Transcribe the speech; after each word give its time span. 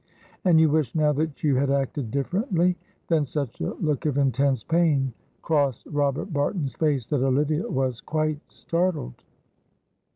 "And 0.45 0.59
you 0.59 0.67
wish 0.67 0.95
now 0.95 1.11
that 1.13 1.43
you 1.43 1.57
had 1.57 1.69
acted 1.69 2.09
differently;" 2.09 2.75
then 3.07 3.23
such 3.23 3.61
a 3.61 3.75
look 3.75 4.07
of 4.07 4.17
intense 4.17 4.63
pain 4.63 5.13
crossed 5.43 5.85
Robert 5.85 6.33
Barton's 6.33 6.73
face 6.73 7.05
that 7.05 7.21
Olivia 7.23 7.69
was 7.69 8.01
quite 8.01 8.39
startled. 8.47 9.23